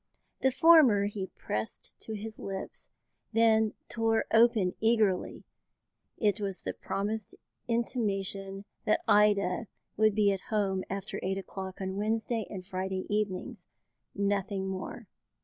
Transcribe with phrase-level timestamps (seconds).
[0.39, 2.89] The former he pressed to his lips,
[3.33, 5.43] then tore open eagerly;
[6.17, 7.35] it was the promised
[7.67, 9.67] intimation that Ida
[9.97, 13.67] would be at home after eight o'clock on Wednesday and Friday evenings,
[14.15, 15.05] nothing more.